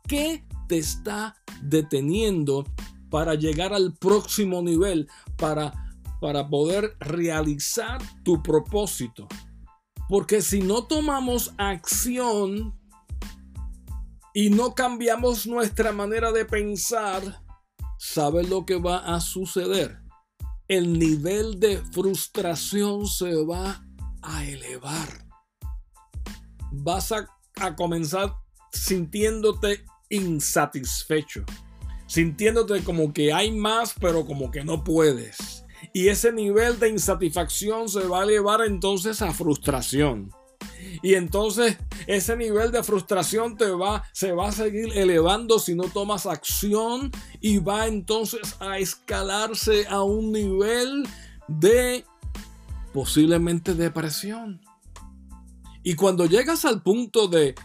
¿Qué 0.07 0.45
te 0.67 0.77
está 0.77 1.35
deteniendo 1.63 2.65
para 3.09 3.33
llegar 3.33 3.73
al 3.73 3.93
próximo 3.95 4.61
nivel, 4.61 5.09
para, 5.37 5.73
para 6.21 6.47
poder 6.47 6.95
realizar 6.99 7.99
tu 8.23 8.43
propósito? 8.43 9.27
Porque 10.07 10.41
si 10.41 10.61
no 10.61 10.83
tomamos 10.83 11.51
acción 11.57 12.79
y 14.35 14.49
no 14.51 14.75
cambiamos 14.75 15.47
nuestra 15.47 15.91
manera 15.91 16.31
de 16.31 16.45
pensar, 16.45 17.43
¿sabe 17.97 18.43
lo 18.43 18.65
que 18.65 18.75
va 18.75 18.97
a 19.15 19.19
suceder? 19.19 19.99
El 20.67 20.99
nivel 20.99 21.59
de 21.59 21.77
frustración 21.91 23.07
se 23.07 23.43
va 23.43 23.83
a 24.21 24.45
elevar. 24.45 25.30
Vas 26.71 27.11
a, 27.11 27.27
comenzar 27.75 28.33
sintiéndote 28.71 29.83
insatisfecho, 30.09 31.43
sintiéndote 32.07 32.83
como 32.83 33.13
que 33.13 33.31
hay 33.31 33.51
más, 33.51 33.93
pero 33.99 34.25
como 34.25 34.49
que 34.49 34.63
no 34.63 34.83
puedes 34.83 35.61
y 35.93 36.07
ese 36.07 36.31
nivel 36.31 36.79
de 36.79 36.89
insatisfacción 36.89 37.89
se 37.89 38.05
va 38.07 38.21
a 38.21 38.23
elevar 38.23 38.61
entonces 38.61 39.21
a 39.21 39.33
frustración. 39.33 40.31
Y 41.01 41.15
entonces 41.15 41.77
ese 42.07 42.35
nivel 42.35 42.71
de 42.71 42.83
frustración 42.83 43.57
te 43.57 43.69
va, 43.69 44.03
se 44.13 44.31
va 44.31 44.49
a 44.49 44.51
seguir 44.51 44.97
elevando 44.97 45.59
si 45.59 45.75
no 45.75 45.83
tomas 45.83 46.25
acción 46.25 47.11
y 47.39 47.57
va 47.57 47.87
entonces 47.87 48.55
a 48.59 48.77
escalarse 48.77 49.87
a 49.87 50.03
un 50.03 50.31
nivel 50.31 51.07
de 51.47 52.05
posiblemente 52.93 53.73
depresión. 53.73 54.61
Y 55.83 55.95
cuando 55.95 56.25
llegas 56.25 56.65
al 56.65 56.81
punto 56.81 57.27
de, 57.27 57.55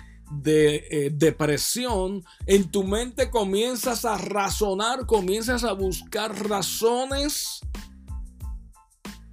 eh, 0.45 1.11
depresión, 1.13 2.25
en 2.47 2.71
tu 2.71 2.85
mente 2.85 3.31
comienzas 3.31 4.05
a 4.05 4.17
razonar, 4.17 5.07
comienzas 5.07 5.65
a 5.65 5.73
buscar 5.73 6.49
razones 6.49 7.61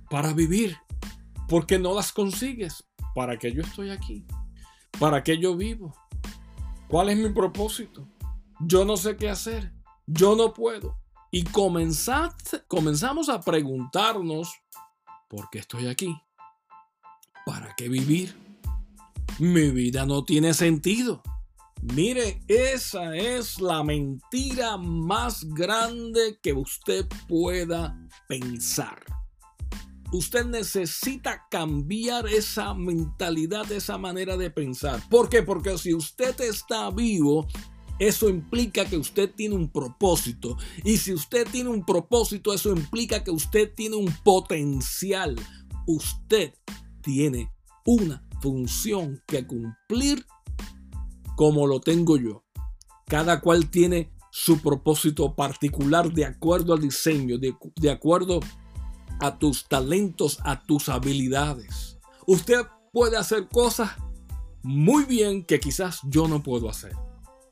para 0.10 0.34
vivir, 0.34 0.78
porque 1.48 1.80
no 1.80 1.94
las 1.94 2.12
consigues. 2.12 2.84
¿Para 3.16 3.38
qué 3.38 3.52
yo 3.52 3.62
estoy 3.62 3.92
aquí? 3.92 4.26
¿Para 5.00 5.24
qué 5.24 5.38
yo 5.38 5.56
vivo? 5.56 5.96
¿Cuál 6.88 7.10
es 7.10 7.18
mi 7.18 7.30
propósito? 7.30 8.08
Yo 8.60 8.86
no 8.86 8.98
sé 8.98 9.18
qué 9.18 9.30
hacer. 9.30 9.72
Yo 10.06 10.36
no 10.36 10.54
puedo. 10.54 11.00
Y 11.32 11.44
comenzamos 11.44 13.30
a 13.30 13.42
preguntarnos, 13.42 14.52
¿por 15.28 15.50
qué 15.50 15.60
estoy 15.60 15.88
aquí? 15.88 16.16
¿Para 17.46 17.74
qué 17.76 17.90
vivir? 17.90 18.43
Mi 19.40 19.72
vida 19.72 20.06
no 20.06 20.24
tiene 20.24 20.54
sentido. 20.54 21.22
Mire, 21.82 22.42
esa 22.48 23.16
es 23.16 23.60
la 23.60 23.84
mentira 23.84 24.78
más 24.78 25.44
grande 25.50 26.40
que 26.42 26.54
usted 26.54 27.06
pueda 27.28 27.98
pensar 28.28 29.04
usted 30.14 30.46
necesita 30.46 31.48
cambiar 31.50 32.28
esa 32.28 32.74
mentalidad, 32.74 33.72
esa 33.72 33.98
manera 33.98 34.38
de 34.38 34.50
pensar. 34.52 35.02
¿Por 35.10 35.30
qué? 35.30 35.42
Porque 35.42 35.78
si 35.78 35.94
usted 35.94 36.40
está 36.42 36.90
vivo, 36.92 37.48
eso 38.00 38.30
implica 38.30 38.86
que 38.86 38.98
usted 38.98 39.32
tiene 39.34 39.56
un 39.56 39.70
propósito. 39.70 40.58
Y 40.84 40.98
si 40.98 41.14
usted 41.14 41.48
tiene 41.52 41.70
un 41.70 41.84
propósito, 41.84 42.54
eso 42.54 42.72
implica 42.72 43.24
que 43.24 43.32
usted 43.32 43.74
tiene 43.74 43.96
un 43.96 44.14
potencial. 44.24 45.36
Usted 45.88 46.54
tiene 47.02 47.52
una 47.86 48.24
función 48.44 49.24
que 49.26 49.48
cumplir 49.48 50.26
como 51.38 51.66
lo 51.66 51.80
tengo 51.80 52.18
yo. 52.18 52.44
Cada 53.08 53.40
cual 53.40 53.70
tiene 53.70 54.12
su 54.32 54.62
propósito 54.62 55.34
particular 55.34 56.12
de 56.12 56.26
acuerdo 56.26 56.74
al 56.74 56.82
diseño, 56.82 57.38
de, 57.38 57.56
de 57.78 57.90
acuerdo 57.90 58.42
a 59.22 59.40
tus 59.40 59.70
talentos, 59.70 60.40
a 60.44 60.62
tus 60.62 60.90
habilidades. 60.90 61.98
Usted 62.28 62.66
puede 62.92 63.16
hacer 63.16 63.48
cosas 63.48 63.92
muy 64.62 65.06
bien 65.06 65.46
que 65.46 65.62
quizás 65.62 66.00
yo 66.04 66.28
no 66.28 66.44
puedo 66.44 66.70
hacer. 66.70 66.94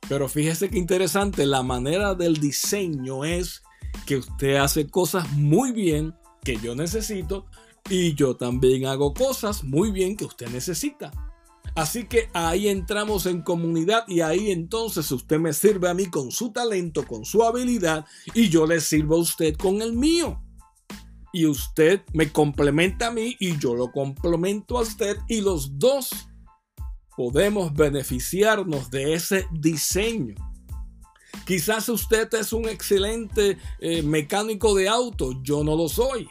Pero 0.10 0.28
fíjese 0.28 0.70
que 0.70 0.78
interesante, 0.78 1.46
la 1.46 1.64
manera 1.64 2.16
del 2.16 2.36
diseño 2.36 3.24
es 3.24 3.62
que 4.06 4.18
usted 4.18 4.56
hace 4.58 4.90
cosas 4.90 5.32
muy 5.32 5.72
bien 5.72 6.16
que 6.44 6.58
yo 6.58 6.76
necesito 6.76 7.46
y 7.90 8.14
yo 8.16 8.36
también 8.36 8.86
hago 8.86 9.14
cosas 9.14 9.64
muy 9.64 9.92
bien 9.92 10.16
que 10.16 10.26
usted 10.26 10.50
necesita. 10.50 11.12
Así 11.76 12.06
que 12.06 12.30
ahí 12.34 12.68
entramos 12.68 13.26
en 13.26 13.42
comunidad 13.42 14.04
y 14.08 14.22
ahí 14.22 14.52
entonces 14.52 15.10
usted 15.12 15.40
me 15.40 15.54
sirve 15.54 15.90
a 15.90 15.94
mí 15.94 16.08
con 16.08 16.32
su 16.32 16.52
talento, 16.52 17.08
con 17.08 17.24
su 17.24 17.44
habilidad 17.44 18.06
y 18.34 18.50
yo 18.50 18.68
le 18.68 18.82
sirvo 18.82 19.16
a 19.16 19.20
usted 19.20 19.56
con 19.56 19.82
el 19.82 19.94
mío 19.94 20.42
y 21.32 21.46
usted 21.46 22.02
me 22.14 22.32
complementa 22.32 23.08
a 23.08 23.12
mí 23.12 23.36
y 23.40 23.58
yo 23.58 23.74
lo 23.74 23.92
complemento 23.92 24.78
a 24.78 24.82
usted 24.82 25.18
y 25.28 25.42
los 25.42 25.80
dos 25.80 26.10
podemos 27.16 27.74
beneficiarnos 27.74 28.90
de 28.90 29.14
ese 29.14 29.46
diseño. 29.52 30.36
Quizás 31.46 31.88
usted 31.90 32.34
es 32.34 32.52
un 32.52 32.68
excelente 32.68 33.58
eh, 33.80 34.04
mecánico 34.04 34.76
de 34.76 34.90
auto, 34.90 35.42
yo 35.42 35.64
no 35.64 35.76
lo 35.76 35.88
soy. 35.88 36.28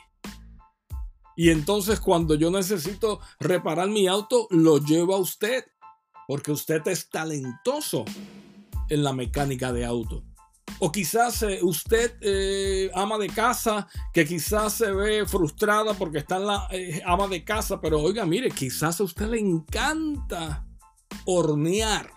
Y 1.41 1.49
entonces 1.49 2.01
cuando 2.01 2.35
yo 2.35 2.51
necesito 2.51 3.19
reparar 3.39 3.89
mi 3.89 4.07
auto, 4.07 4.47
lo 4.51 4.77
llevo 4.77 5.15
a 5.15 5.19
usted, 5.19 5.65
porque 6.29 6.53
usted 6.53 6.87
es 6.87 7.09
talentoso 7.09 8.05
en 8.91 9.03
la 9.03 9.15
mecánica 9.15 9.73
de 9.73 9.87
auto. 9.87 10.23
O 10.81 10.93
quizás 10.93 11.43
eh, 11.45 11.61
usted, 11.63 12.15
eh, 12.21 12.91
ama 12.95 13.17
de 13.17 13.29
casa, 13.29 13.89
que 14.13 14.27
quizás 14.27 14.75
se 14.75 14.93
ve 14.93 15.25
frustrada 15.25 15.95
porque 15.95 16.19
está 16.19 16.37
en 16.37 16.47
la 16.47 16.69
eh, 16.73 17.01
ama 17.07 17.27
de 17.27 17.43
casa, 17.43 17.81
pero 17.81 18.03
oiga, 18.03 18.27
mire, 18.27 18.51
quizás 18.51 19.01
a 19.01 19.05
usted 19.05 19.31
le 19.31 19.39
encanta 19.39 20.67
hornear 21.25 22.13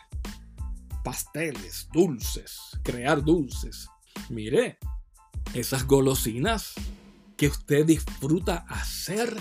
pasteles, 1.01 1.87
dulces, 1.93 2.59
crear 2.83 3.23
dulces. 3.23 3.87
Mire, 4.29 4.79
esas 5.53 5.87
golosinas 5.87 6.75
que 7.43 7.49
usted 7.49 7.85
disfruta 7.85 8.63
hacer 8.69 9.35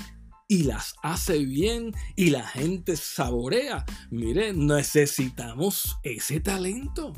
y 0.49 0.65
las 0.65 0.97
hace 1.05 1.39
bien 1.39 1.95
y 2.17 2.31
la 2.31 2.45
gente 2.45 2.97
saborea. 2.97 3.85
Mire, 4.11 4.53
necesitamos 4.53 5.97
ese 6.03 6.41
talento. 6.41 7.13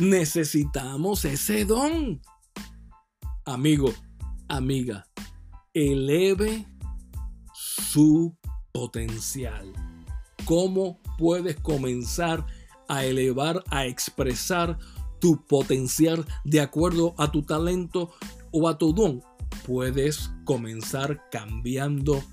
Necesitamos 0.00 1.24
ese 1.24 1.64
don. 1.64 2.20
Amigo, 3.44 3.94
amiga, 4.48 5.06
eleve 5.72 6.66
su 7.54 8.36
potencial. 8.72 9.72
¿Cómo 10.46 11.00
puedes 11.16 11.60
comenzar 11.60 12.44
a 12.88 13.04
elevar, 13.04 13.62
a 13.70 13.86
expresar 13.86 14.80
tu 15.20 15.46
potencial 15.46 16.26
de 16.44 16.60
acuerdo 16.60 17.14
a 17.18 17.30
tu 17.30 17.44
talento 17.44 18.10
o 18.50 18.68
a 18.68 18.78
tu 18.78 18.92
don, 18.92 19.22
puedes 19.68 20.30
comenzar 20.46 21.28
cambiando 21.30 22.24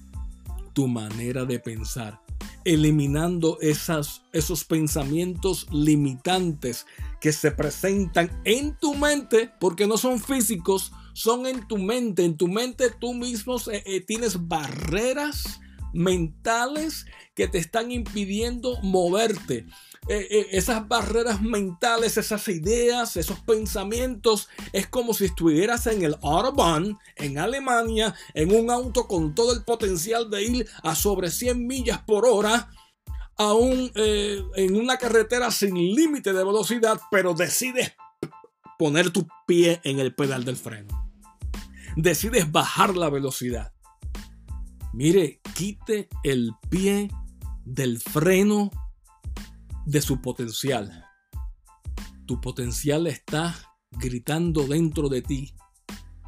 tu 0.72 0.88
manera 0.88 1.44
de 1.44 1.60
pensar, 1.60 2.22
eliminando 2.63 3.58
esos 3.60 4.63
pensamientos 4.63 5.68
limitantes 5.70 6.86
que 7.20 7.34
se 7.34 7.51
presentan 7.51 8.32
en 8.46 8.77
tu 8.80 8.96
mente, 8.96 9.51
porque 9.60 9.86
no 9.86 9.98
son 9.98 10.22
físicos, 10.22 10.94
son 11.12 11.46
en 11.46 11.68
tu 11.68 11.77
mente. 11.77 12.24
En 12.24 12.38
tu 12.38 12.48
mente 12.48 12.89
tú 12.89 13.13
mismo 13.13 13.58
eh, 13.70 13.84
eh, 13.86 14.00
tienes 14.00 14.48
barreras 14.48 15.60
mentales 15.96 17.06
que 17.34 17.48
te 17.48 17.58
están 17.58 17.92
impidiendo 17.92 18.78
moverte. 18.84 19.66
Eh, 20.08 20.28
eh, 20.30 20.48
esas 20.52 20.88
barreras 20.88 21.42
mentales, 21.42 22.18
esas 22.18 22.48
ideas, 22.50 23.18
esos 23.18 23.40
pensamientos, 23.40 24.50
es 24.72 24.88
como 24.88 25.14
si 25.14 25.25
estuvieras 25.25 25.88
en 25.88 26.04
el 26.04 26.16
Autobahn, 26.22 27.00
en 27.16 27.40
Alemania, 27.40 28.14
en 28.34 28.54
un 28.56 28.70
auto 28.70 29.08
con 29.08 29.34
todo 29.34 29.54
el 29.54 29.64
potencial 29.64 30.30
de 30.30 30.44
ir 30.44 30.70
a 30.84 30.94
sobre 30.94 31.32
100 31.32 31.66
millas 31.66 32.00
por 32.04 32.25
hora, 32.28 32.70
aún 33.38 33.92
eh, 33.96 34.44
en 34.56 34.75
una 34.75 34.98
carretera 34.98 35.50
sin 35.50 35.75
límite 35.75 36.34
de 36.34 36.44
velocidad, 36.44 37.00
pero 37.10 37.34
decides 37.34 37.94
poner 38.78 39.10
tu 39.10 39.28
pie 39.48 39.82
en 39.84 40.00
el 40.00 40.14
pedal 40.14 40.46
del 40.46 40.58
freno. 40.58 41.12
Decides 41.96 42.52
bajar 42.52 42.96
la 42.96 43.10
velocidad. 43.10 43.75
Mire, 44.96 45.42
quite 45.54 46.08
el 46.24 46.54
pie 46.70 47.10
del 47.66 48.00
freno 48.00 48.72
de 49.86 50.00
su 50.00 50.22
potencial. 50.22 51.04
Tu 52.25 52.40
potencial 52.40 53.06
está 53.06 53.54
gritando 53.92 54.66
dentro 54.66 55.10
de 55.10 55.22
ti. 55.22 55.54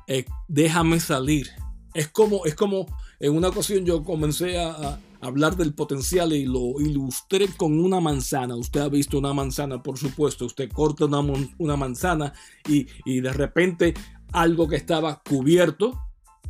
Eh, 0.05 0.25
déjame 0.49 0.99
salir. 0.99 1.47
Es 1.93 2.09
como, 2.09 2.43
es 2.43 2.55
como 2.55 2.87
en 3.21 3.37
una 3.37 3.47
ocasión 3.47 3.85
yo 3.85 4.03
comencé 4.03 4.59
a, 4.59 4.99
hablar 5.21 5.55
del 5.55 5.73
potencial 5.73 6.33
y 6.33 6.45
lo 6.45 6.79
ilustré 6.81 7.47
con 7.47 7.79
una 7.79 8.01
manzana. 8.01 8.57
Usted 8.57 8.81
ha 8.81 8.89
visto 8.89 9.17
una 9.17 9.33
manzana, 9.33 9.81
por 9.81 9.97
supuesto. 9.97 10.45
Usted 10.45 10.69
corta 10.69 11.05
una, 11.05 11.21
una 11.57 11.77
manzana 11.77 12.33
y, 12.67 12.85
y 13.05 13.21
de 13.21 13.31
repente 13.31 13.93
algo 14.33 14.67
que 14.67 14.75
estaba 14.75 15.23
cubierto 15.23 15.97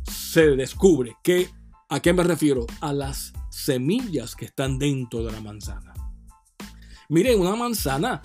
se 0.02 0.56
descubre. 0.56 1.16
¿Qué, 1.22 1.48
¿A 1.90 2.00
qué 2.00 2.12
me 2.12 2.22
refiero? 2.22 2.66
A 2.80 2.92
las 2.92 3.32
semillas 3.48 4.36
que 4.36 4.44
están 4.44 4.78
dentro 4.78 5.24
de 5.24 5.32
la 5.32 5.40
manzana. 5.40 5.94
Miren, 7.08 7.40
una 7.40 7.56
manzana, 7.56 8.20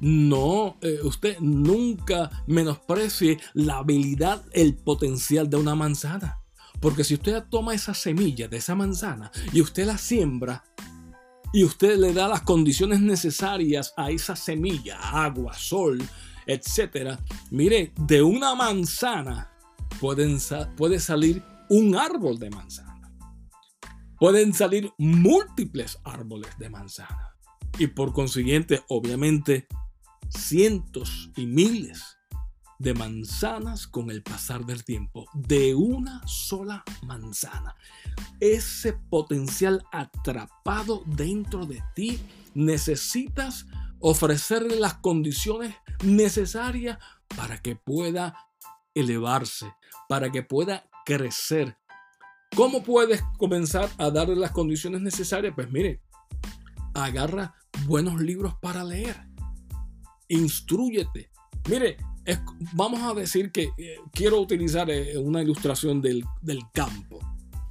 no, 0.00 0.78
eh, 0.80 1.00
usted 1.02 1.40
nunca 1.40 2.30
menosprecie 2.46 3.40
la 3.54 3.78
habilidad, 3.78 4.44
el 4.52 4.76
potencial 4.76 5.50
de 5.50 5.56
una 5.56 5.74
manzana. 5.74 6.38
Porque 6.80 7.02
si 7.02 7.14
usted 7.14 7.42
toma 7.50 7.74
esa 7.74 7.92
semilla 7.92 8.46
de 8.46 8.58
esa 8.58 8.76
manzana 8.76 9.32
y 9.52 9.60
usted 9.60 9.84
la 9.84 9.98
siembra 9.98 10.62
y 11.52 11.64
usted 11.64 11.98
le 11.98 12.12
da 12.12 12.28
las 12.28 12.42
condiciones 12.42 13.00
necesarias 13.00 13.94
a 13.96 14.12
esa 14.12 14.36
semilla, 14.36 14.98
agua, 15.00 15.54
sol, 15.54 16.00
etcétera, 16.46 17.18
mire, 17.50 17.92
de 17.96 18.22
una 18.22 18.54
manzana 18.54 19.50
puede 19.98 21.00
salir 21.00 21.42
un 21.68 21.96
árbol 21.96 22.38
de 22.38 22.50
manzana. 22.50 22.91
Pueden 24.22 24.54
salir 24.54 24.92
múltiples 24.98 25.98
árboles 26.04 26.56
de 26.56 26.70
manzana 26.70 27.34
y 27.76 27.88
por 27.88 28.12
consiguiente, 28.12 28.84
obviamente, 28.88 29.66
cientos 30.28 31.32
y 31.34 31.46
miles 31.46 32.18
de 32.78 32.94
manzanas 32.94 33.88
con 33.88 34.12
el 34.12 34.22
pasar 34.22 34.64
del 34.64 34.84
tiempo, 34.84 35.26
de 35.34 35.74
una 35.74 36.24
sola 36.24 36.84
manzana. 37.02 37.74
Ese 38.38 38.92
potencial 38.92 39.84
atrapado 39.90 41.02
dentro 41.04 41.66
de 41.66 41.82
ti, 41.96 42.20
necesitas 42.54 43.66
ofrecerle 43.98 44.76
las 44.76 44.94
condiciones 44.94 45.74
necesarias 46.04 46.96
para 47.36 47.60
que 47.60 47.74
pueda 47.74 48.36
elevarse, 48.94 49.74
para 50.08 50.30
que 50.30 50.44
pueda 50.44 50.88
crecer. 51.04 51.76
¿Cómo 52.54 52.82
puedes 52.82 53.22
comenzar 53.38 53.88
a 53.96 54.10
darle 54.10 54.36
las 54.36 54.50
condiciones 54.50 55.00
necesarias? 55.00 55.54
Pues 55.54 55.70
mire, 55.70 56.02
agarra 56.92 57.54
buenos 57.86 58.20
libros 58.20 58.54
para 58.60 58.84
leer. 58.84 59.16
Instruyete. 60.28 61.30
Mire, 61.68 61.96
vamos 62.74 63.00
a 63.00 63.14
decir 63.14 63.50
que 63.50 63.70
eh, 63.78 63.96
quiero 64.12 64.38
utilizar 64.38 64.90
eh, 64.90 65.16
una 65.16 65.42
ilustración 65.42 66.02
del, 66.02 66.24
del 66.42 66.60
campo. 66.74 67.20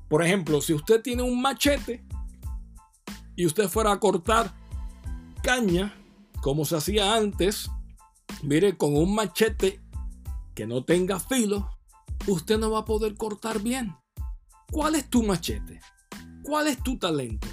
Por 0.10 0.24
ejemplo, 0.24 0.62
si 0.62 0.74
usted 0.74 1.02
tiene 1.02 1.22
un 1.22 1.40
machete 1.42 2.04
y 3.36 3.46
usted 3.46 3.70
fuera 3.70 3.92
a 3.92 4.00
cortar 4.00 4.52
caña, 5.44 5.94
como 6.42 6.66
se 6.66 6.76
hacía 6.76 7.16
antes, 7.16 7.70
mire, 8.42 8.76
con 8.78 8.98
un 8.98 9.14
machete 9.14 9.80
que 10.56 10.66
no 10.66 10.84
tenga 10.84 11.20
filo, 11.20 11.70
usted 12.28 12.58
no 12.58 12.72
va 12.72 12.80
a 12.80 12.86
poder 12.86 13.16
cortar 13.16 13.62
bien. 13.62 13.96
¿Cuál 14.72 14.96
es 14.96 15.10
tu 15.10 15.22
machete? 15.22 15.82
¿Cuál 16.44 16.68
es 16.68 16.82
tu 16.82 16.98
talento? 16.98 17.48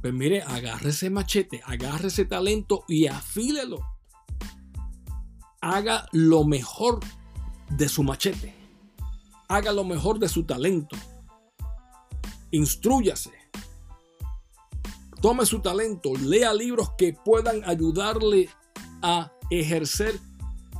Pues 0.00 0.14
mire, 0.14 0.42
agarre 0.42 0.90
ese 0.90 1.10
machete, 1.10 1.60
agarre 1.64 2.08
ese 2.08 2.24
talento 2.24 2.84
y 2.88 3.06
afílelo. 3.06 3.78
Haga 5.60 6.08
lo 6.12 6.44
mejor 6.44 7.00
de 7.68 7.88
su 7.88 8.02
machete. 8.02 8.54
Haga 9.48 9.72
lo 9.72 9.84
mejor 9.84 10.18
de 10.18 10.28
su 10.28 10.44
talento. 10.44 10.96
Instruyase. 12.50 13.32
Tome 15.20 15.44
su 15.44 15.60
talento, 15.60 16.14
lea 16.14 16.54
libros 16.54 16.92
que 16.96 17.12
puedan 17.12 17.62
ayudarle 17.68 18.48
a 19.02 19.32
ejercer, 19.50 20.18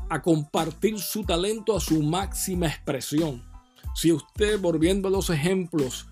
a 0.08 0.22
compartir 0.22 0.98
su 0.98 1.24
talento 1.24 1.76
a 1.76 1.80
su 1.80 2.02
máxima 2.02 2.68
expresión. 2.68 3.47
Si 4.00 4.12
usted, 4.12 4.60
volviendo 4.60 5.08
a 5.08 5.10
los 5.10 5.28
ejemplos, 5.28 6.06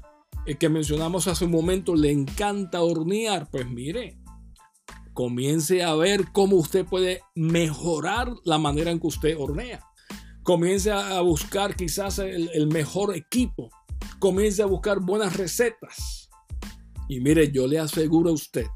el 0.44 0.58
que 0.58 0.68
mencionamos 0.68 1.28
hace 1.28 1.44
un 1.44 1.52
momento 1.52 1.94
le 1.94 2.10
encanta 2.10 2.82
hornear, 2.82 3.48
pues 3.48 3.70
mire, 3.70 4.18
comience 5.14 5.84
a 5.84 5.94
ver 5.94 6.32
cómo 6.32 6.56
usted 6.56 6.84
puede 6.84 7.20
mejorar 7.36 8.34
la 8.44 8.58
manera 8.58 8.90
en 8.90 8.98
que 8.98 9.06
usted 9.06 9.36
hornea. 9.38 9.84
Comience 10.42 10.90
a 10.90 11.20
buscar 11.20 11.76
quizás 11.76 12.18
el, 12.18 12.50
el 12.54 12.66
mejor 12.66 13.14
equipo. 13.14 13.70
Comience 14.18 14.64
a 14.64 14.66
buscar 14.66 14.98
buenas 14.98 15.36
recetas. 15.36 16.28
Y 17.08 17.20
mire, 17.20 17.52
yo 17.52 17.68
le 17.68 17.78
aseguro 17.78 18.30
a 18.30 18.32
usted 18.32 18.66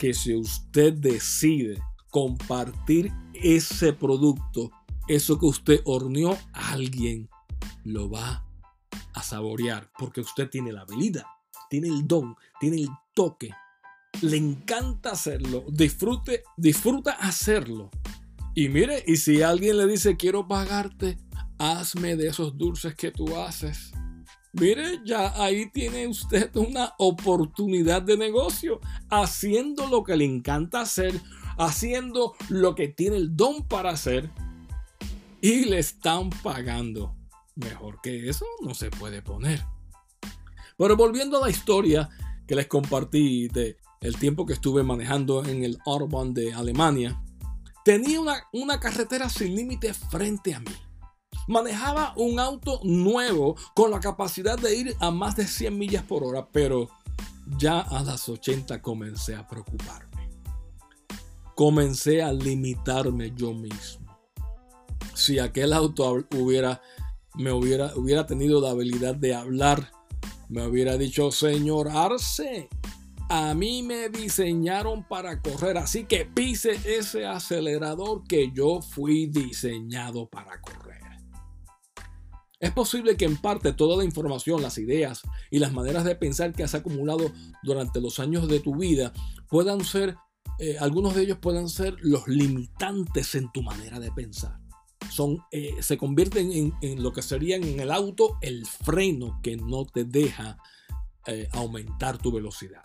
que 0.00 0.14
si 0.14 0.34
usted 0.34 0.94
decide 0.94 1.80
compartir 2.10 3.12
ese 3.34 3.92
producto, 3.92 4.72
eso 5.06 5.38
que 5.38 5.46
usted 5.46 5.80
horneó, 5.84 6.36
alguien 6.52 7.28
lo 7.84 8.10
va 8.10 8.44
a 9.14 9.22
saborear, 9.22 9.90
porque 9.98 10.20
usted 10.20 10.48
tiene 10.48 10.72
la 10.72 10.82
habilidad, 10.82 11.24
tiene 11.70 11.88
el 11.88 12.06
don, 12.06 12.36
tiene 12.60 12.82
el 12.82 12.88
toque, 13.14 13.50
le 14.20 14.36
encanta 14.36 15.12
hacerlo, 15.12 15.64
disfrute, 15.68 16.44
disfruta 16.56 17.12
hacerlo. 17.12 17.90
Y 18.54 18.68
mire, 18.68 19.02
y 19.06 19.16
si 19.16 19.42
alguien 19.42 19.78
le 19.78 19.86
dice 19.86 20.16
quiero 20.16 20.46
pagarte, 20.46 21.18
hazme 21.58 22.16
de 22.16 22.28
esos 22.28 22.56
dulces 22.56 22.94
que 22.94 23.10
tú 23.10 23.36
haces. 23.36 23.92
Mire, 24.52 25.00
ya 25.04 25.32
ahí 25.42 25.70
tiene 25.70 26.06
usted 26.06 26.54
una 26.56 26.92
oportunidad 26.98 28.02
de 28.02 28.18
negocio, 28.18 28.80
haciendo 29.08 29.86
lo 29.86 30.04
que 30.04 30.14
le 30.16 30.26
encanta 30.26 30.82
hacer, 30.82 31.18
haciendo 31.56 32.34
lo 32.50 32.74
que 32.74 32.88
tiene 32.88 33.16
el 33.16 33.34
don 33.34 33.66
para 33.66 33.90
hacer 33.90 34.30
y 35.40 35.64
le 35.64 35.78
están 35.78 36.28
pagando. 36.28 37.16
Mejor 37.54 38.00
que 38.02 38.28
eso 38.28 38.46
no 38.62 38.74
se 38.74 38.90
puede 38.90 39.22
poner. 39.22 39.64
Pero 40.76 40.96
volviendo 40.96 41.38
a 41.38 41.42
la 41.42 41.50
historia 41.50 42.08
que 42.46 42.54
les 42.54 42.66
compartí 42.66 43.48
de 43.48 43.76
el 44.00 44.16
tiempo 44.16 44.46
que 44.46 44.54
estuve 44.54 44.82
manejando 44.82 45.44
en 45.44 45.62
el 45.62 45.78
Autobahn 45.86 46.34
de 46.34 46.52
Alemania, 46.52 47.22
tenía 47.84 48.20
una, 48.20 48.42
una 48.52 48.80
carretera 48.80 49.28
sin 49.28 49.54
límite 49.54 49.94
frente 49.94 50.54
a 50.54 50.60
mí. 50.60 50.74
Manejaba 51.46 52.14
un 52.16 52.40
auto 52.40 52.80
nuevo 52.82 53.56
con 53.74 53.90
la 53.90 54.00
capacidad 54.00 54.58
de 54.58 54.74
ir 54.74 54.96
a 55.00 55.10
más 55.10 55.36
de 55.36 55.46
100 55.46 55.78
millas 55.78 56.04
por 56.04 56.24
hora, 56.24 56.48
pero 56.50 56.88
ya 57.58 57.80
a 57.80 58.02
las 58.02 58.28
80 58.28 58.80
comencé 58.82 59.34
a 59.34 59.46
preocuparme. 59.46 60.30
Comencé 61.54 62.22
a 62.22 62.32
limitarme 62.32 63.32
yo 63.34 63.52
mismo. 63.52 64.18
Si 65.14 65.38
aquel 65.38 65.72
auto 65.72 66.24
hubiera 66.36 66.80
me 67.34 67.52
hubiera, 67.52 67.92
hubiera 67.96 68.26
tenido 68.26 68.60
la 68.60 68.70
habilidad 68.70 69.14
de 69.14 69.34
hablar, 69.34 69.90
me 70.48 70.66
hubiera 70.66 70.96
dicho, 70.98 71.30
señor 71.30 71.88
Arce, 71.88 72.68
A 73.28 73.54
mí 73.54 73.82
me 73.82 74.10
diseñaron 74.10 75.08
para 75.08 75.40
correr, 75.40 75.78
así 75.78 76.04
que 76.04 76.26
pise 76.26 76.72
ese 76.84 77.24
acelerador 77.24 78.24
que 78.28 78.50
yo 78.52 78.82
fui 78.82 79.26
diseñado 79.26 80.28
para 80.28 80.60
correr. 80.60 80.92
Es 82.62 82.70
posible 82.70 83.16
que 83.16 83.24
en 83.24 83.38
parte 83.38 83.72
toda 83.72 83.96
la 83.96 84.04
información, 84.04 84.62
las 84.62 84.78
ideas 84.78 85.22
y 85.50 85.58
las 85.58 85.72
maneras 85.72 86.04
de 86.04 86.14
pensar 86.14 86.52
que 86.52 86.62
has 86.62 86.76
acumulado 86.76 87.32
durante 87.64 88.00
los 88.00 88.20
años 88.20 88.46
de 88.46 88.60
tu 88.60 88.76
vida 88.76 89.12
puedan 89.48 89.82
ser, 89.82 90.16
eh, 90.60 90.76
algunos 90.78 91.16
de 91.16 91.22
ellos 91.22 91.38
puedan 91.38 91.68
ser 91.68 91.96
los 92.02 92.28
limitantes 92.28 93.34
en 93.34 93.50
tu 93.50 93.62
manera 93.62 93.98
de 93.98 94.12
pensar. 94.12 94.61
Eh, 95.50 95.76
se 95.80 95.98
convierten 95.98 96.52
en, 96.52 96.74
en, 96.80 97.02
lo 97.02 97.12
que 97.12 97.22
serían 97.22 97.64
en 97.64 97.80
el 97.80 97.90
auto 97.90 98.38
el 98.40 98.66
freno 98.66 99.40
que 99.42 99.56
no 99.56 99.84
te 99.84 100.04
deja 100.04 100.58
eh, 101.26 101.48
aumentar 101.52 102.18
tu 102.18 102.32
velocidad. 102.32 102.80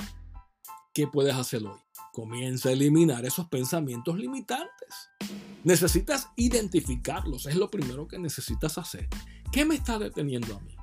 ¿qué 0.98 1.06
puedes 1.06 1.36
hacer 1.36 1.64
hoy? 1.64 1.80
Comienza 2.12 2.70
a 2.70 2.72
eliminar 2.72 3.24
esos 3.24 3.48
pensamientos 3.50 4.18
limitantes. 4.18 5.12
Necesitas 5.64 6.30
identificarlos, 6.36 7.46
es 7.46 7.56
lo 7.56 7.70
primero 7.70 8.08
que 8.08 8.18
necesitas 8.18 8.80
hacer. 8.80 9.08
¿Qué 9.52 9.64
me 9.64 9.76
está 9.76 10.00
deteniendo 10.00 10.56
a 10.56 10.60
mí? 10.62 10.76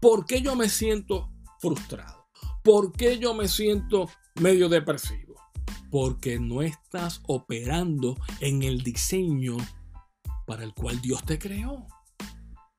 ¿Por 0.00 0.26
qué 0.26 0.42
yo 0.42 0.56
me 0.56 0.68
siento 0.68 1.30
frustrado? 1.60 2.26
¿Por 2.64 2.90
qué 2.90 3.20
yo 3.20 3.32
me 3.32 3.46
siento 3.46 4.10
medio 4.40 4.68
depresivo? 4.68 5.36
Porque 5.88 6.40
no 6.40 6.62
estás 6.62 7.20
operando 7.28 8.16
en 8.40 8.64
el 8.64 8.82
diseño 8.82 9.56
para 10.50 10.64
el 10.64 10.74
cual 10.74 11.00
Dios 11.00 11.22
te 11.22 11.38
creó. 11.38 11.86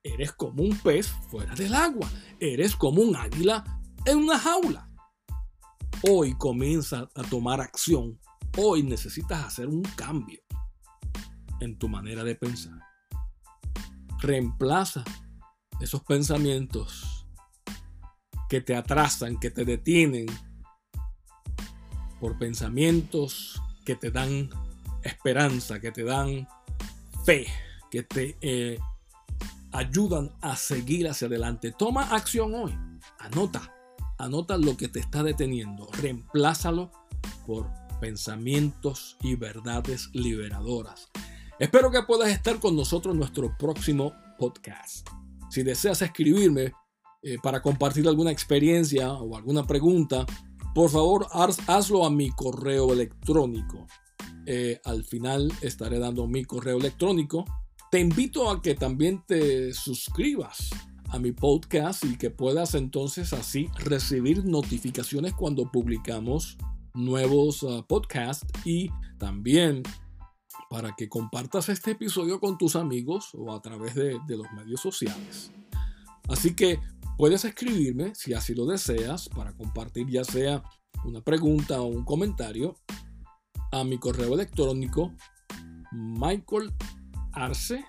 Eres 0.03 0.33
como 0.33 0.61
un 0.61 0.77
pez 0.79 1.07
fuera 1.29 1.55
del 1.55 1.73
agua. 1.73 2.09
Eres 2.37 2.75
como 2.75 3.01
un 3.01 3.15
águila 3.15 3.63
en 4.05 4.17
una 4.17 4.37
jaula 4.37 4.91
hoy 6.03 6.33
comienza 6.35 7.09
a 7.15 7.23
tomar 7.23 7.61
acción. 7.61 8.19
Hoy 8.57 8.83
necesitas 8.83 9.45
hacer 9.45 9.67
un 9.67 9.83
cambio 9.95 10.41
en 11.59 11.77
tu 11.77 11.87
manera 11.87 12.23
de 12.23 12.35
pensar. 12.35 12.79
Reemplaza 14.19 15.03
esos 15.79 16.03
pensamientos 16.03 17.27
que 18.49 18.61
te 18.61 18.75
atrasan, 18.75 19.39
que 19.39 19.51
te 19.51 19.63
detienen, 19.63 20.25
por 22.19 22.37
pensamientos 22.37 23.61
que 23.85 23.95
te 23.95 24.11
dan 24.11 24.49
esperanza, 25.03 25.79
que 25.79 25.91
te 25.91 26.03
dan 26.03 26.47
que 27.89 28.03
te 28.03 28.37
eh, 28.41 28.79
ayudan 29.71 30.31
a 30.41 30.55
seguir 30.55 31.07
hacia 31.07 31.27
adelante. 31.27 31.73
Toma 31.77 32.15
acción 32.15 32.53
hoy. 32.55 32.77
Anota 33.19 33.71
Anota 34.21 34.55
lo 34.55 34.77
que 34.77 34.87
te 34.87 34.99
está 34.99 35.23
deteniendo, 35.23 35.89
reemplázalo 35.99 36.91
por 37.47 37.67
pensamientos 37.99 39.17
y 39.23 39.33
verdades 39.33 40.11
liberadoras. 40.13 41.09
Espero 41.57 41.89
que 41.89 42.03
puedas 42.03 42.29
estar 42.29 42.59
con 42.59 42.75
nosotros 42.75 43.13
en 43.13 43.19
nuestro 43.19 43.57
próximo 43.57 44.13
podcast. 44.37 45.09
Si 45.49 45.63
deseas 45.63 46.03
escribirme 46.03 46.71
eh, 47.23 47.37
para 47.41 47.63
compartir 47.63 48.07
alguna 48.07 48.29
experiencia 48.29 49.11
o 49.11 49.35
alguna 49.35 49.65
pregunta, 49.65 50.23
por 50.75 50.91
favor 50.91 51.25
hazlo 51.67 52.05
a 52.05 52.11
mi 52.11 52.29
correo 52.29 52.93
electrónico. 52.93 53.87
Eh, 54.45 54.79
al 54.85 55.03
final 55.03 55.51
estaré 55.61 55.99
dando 55.99 56.27
mi 56.27 56.43
correo 56.45 56.77
electrónico. 56.77 57.45
Te 57.91 57.99
invito 57.99 58.49
a 58.49 58.61
que 58.61 58.75
también 58.75 59.23
te 59.27 59.73
suscribas 59.73 60.69
a 61.09 61.19
mi 61.19 61.31
podcast 61.31 62.05
y 62.05 62.17
que 62.17 62.29
puedas 62.29 62.73
entonces 62.73 63.33
así 63.33 63.69
recibir 63.77 64.45
notificaciones 64.45 65.33
cuando 65.33 65.69
publicamos 65.69 66.57
nuevos 66.93 67.63
uh, 67.63 67.85
podcasts 67.85 68.47
y 68.65 68.89
también 69.17 69.83
para 70.69 70.93
que 70.95 71.09
compartas 71.09 71.67
este 71.67 71.91
episodio 71.91 72.39
con 72.39 72.57
tus 72.57 72.77
amigos 72.77 73.29
o 73.33 73.53
a 73.53 73.61
través 73.61 73.93
de 73.93 74.37
los 74.37 74.49
medios 74.53 74.79
sociales. 74.79 75.51
Así 76.29 76.55
que 76.55 76.79
puedes 77.17 77.43
escribirme 77.43 78.15
si 78.15 78.33
así 78.33 78.55
lo 78.55 78.65
deseas 78.65 79.27
para 79.29 79.53
compartir 79.53 80.07
ya 80.07 80.23
sea 80.23 80.63
una 81.03 81.21
pregunta 81.21 81.81
o 81.81 81.87
un 81.87 82.05
comentario 82.05 82.75
a 83.71 83.83
mi 83.83 83.97
correo 83.97 84.33
electrónico 84.33 85.13
michaelarce 85.91 87.85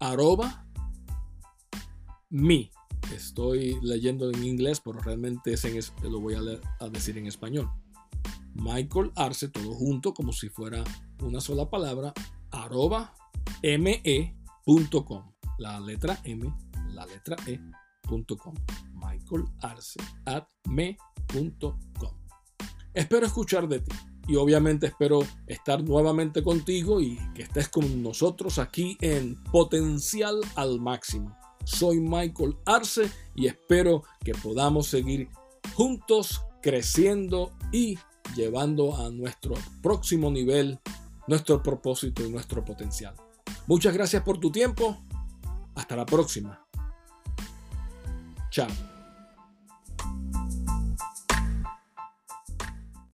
arroba 0.00 0.66
mi. 2.30 2.70
Estoy 3.14 3.78
leyendo 3.82 4.30
en 4.30 4.42
inglés, 4.44 4.80
pero 4.80 4.98
realmente 5.00 5.52
es 5.52 5.92
lo 6.02 6.20
voy 6.20 6.34
a, 6.34 6.88
decir 6.88 7.18
en 7.18 7.26
español. 7.26 7.70
Michael 8.54 9.12
Arce, 9.16 9.48
todo 9.48 9.74
junto, 9.74 10.14
como 10.14 10.32
si 10.32 10.48
fuera 10.48 10.82
una 11.20 11.40
sola 11.40 11.68
palabra, 11.68 12.12
arroba 12.50 13.14
me.com. 13.62 15.32
La 15.58 15.78
letra 15.80 16.18
M, 16.24 16.54
la 16.90 17.04
letra 17.06 17.36
E.com. 17.46 18.54
Michael 18.94 19.44
Arce 19.60 20.00
at 20.24 20.46
me.com. 20.68 21.76
Espero 22.94 23.26
escuchar 23.26 23.68
de 23.68 23.80
ti 23.80 23.92
y 24.26 24.36
obviamente 24.36 24.86
espero 24.86 25.20
estar 25.46 25.82
nuevamente 25.82 26.42
contigo 26.42 27.00
y 27.00 27.18
que 27.34 27.42
estés 27.42 27.68
con 27.68 28.02
nosotros 28.02 28.58
aquí 28.58 28.96
en 29.00 29.36
Potencial 29.44 30.40
al 30.54 30.80
Máximo. 30.80 31.36
Soy 31.64 32.00
Michael 32.00 32.56
Arce 32.66 33.10
y 33.34 33.46
espero 33.46 34.02
que 34.24 34.34
podamos 34.34 34.86
seguir 34.86 35.28
juntos 35.74 36.42
creciendo 36.60 37.52
y 37.72 37.98
llevando 38.34 38.96
a 38.96 39.10
nuestro 39.10 39.54
próximo 39.82 40.30
nivel 40.30 40.78
nuestro 41.26 41.62
propósito 41.62 42.24
y 42.24 42.30
nuestro 42.30 42.64
potencial. 42.64 43.14
Muchas 43.66 43.94
gracias 43.94 44.22
por 44.22 44.38
tu 44.38 44.50
tiempo. 44.50 44.98
Hasta 45.74 45.96
la 45.96 46.06
próxima. 46.06 46.64
Chao. 48.50 48.91